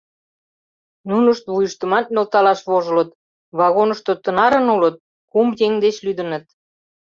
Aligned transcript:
Нунышт 1.09 1.45
вуйыштымат 1.53 2.05
нӧлталаш 2.15 2.59
вожылыт: 2.69 3.09
вагонышто 3.57 4.11
тынарын 4.23 4.67
улыт— 4.75 4.95
кум 5.31 5.47
еҥ 5.65 5.73
деч 5.83 5.95
лӱдыныт. 6.05 6.45